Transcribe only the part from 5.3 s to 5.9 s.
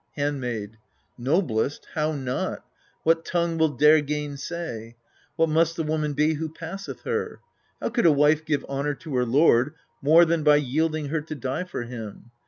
What must the